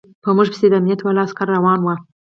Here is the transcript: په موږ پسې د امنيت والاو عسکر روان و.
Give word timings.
په 0.23 0.29
موږ 0.35 0.47
پسې 0.51 0.67
د 0.69 0.73
امنيت 0.79 0.99
والاو 1.01 1.25
عسکر 1.25 1.47
روان 1.55 1.79
و. 1.81 1.87